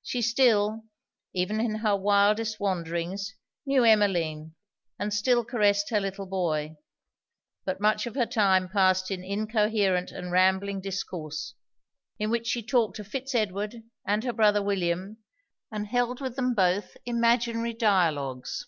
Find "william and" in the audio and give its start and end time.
14.62-15.88